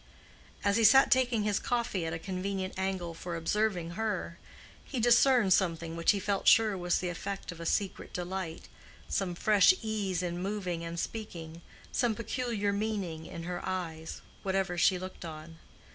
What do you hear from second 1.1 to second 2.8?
taking his coffee at a convenient